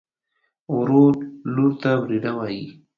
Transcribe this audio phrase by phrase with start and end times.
[0.75, 1.13] ورور
[1.53, 2.63] لور ته وريره وايي.